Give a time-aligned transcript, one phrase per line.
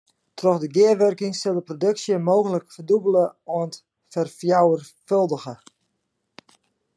[0.37, 3.25] Troch de gearwurking sil de produksje mooglik ferdûbelje
[3.57, 3.73] oant
[4.11, 5.55] ferfjouwerfâldigje.